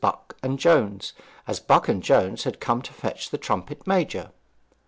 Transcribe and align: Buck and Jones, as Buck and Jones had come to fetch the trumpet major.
Buck 0.01 0.35
and 0.41 0.57
Jones, 0.57 1.13
as 1.45 1.59
Buck 1.59 1.87
and 1.87 2.01
Jones 2.01 2.43
had 2.43 2.59
come 2.59 2.81
to 2.81 2.91
fetch 2.91 3.29
the 3.29 3.37
trumpet 3.37 3.85
major. 3.85 4.31